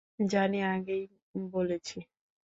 [0.39, 1.03] আমি আগেই
[1.51, 1.97] বলেছি।